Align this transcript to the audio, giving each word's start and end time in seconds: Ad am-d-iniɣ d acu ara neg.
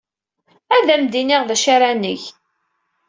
Ad 0.75 0.87
am-d-iniɣ 0.93 1.41
d 1.47 1.49
acu 1.55 1.69
ara 1.75 1.89
neg. 1.93 2.21